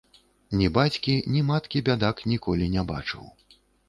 [0.59, 3.23] Ні бацькі, ні маткі бядак ніколі не бачыў.